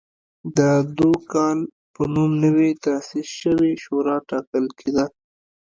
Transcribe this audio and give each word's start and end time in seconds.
د 0.57 0.59
دوکال 0.97 1.59
په 1.93 2.01
نوم 2.13 2.31
نوې 2.45 2.69
تاسیس 2.85 3.27
شوې 3.41 3.71
شورا 3.83 4.15
ټاکل 4.29 4.65
کېده. 4.79 5.05